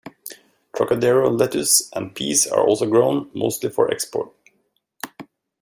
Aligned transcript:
"Trocadero" 0.75 1.29
lettuce 1.29 1.91
and 1.93 2.15
peas 2.15 2.47
are 2.47 2.65
also 2.65 2.87
grown, 2.89 3.29
mostly 3.35 3.69
for 3.69 3.91
export. 3.91 4.33